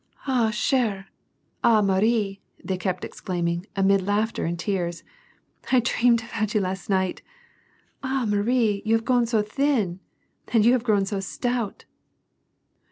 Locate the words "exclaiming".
3.05-3.67